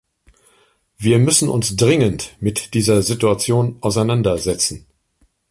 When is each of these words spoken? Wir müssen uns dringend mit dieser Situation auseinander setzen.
Wir 0.97 1.19
müssen 1.19 1.47
uns 1.47 1.75
dringend 1.75 2.35
mit 2.39 2.73
dieser 2.73 3.03
Situation 3.03 3.77
auseinander 3.81 4.39
setzen. 4.39 4.87